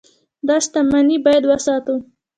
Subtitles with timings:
[0.47, 1.95] دا شتمني باید وساتو.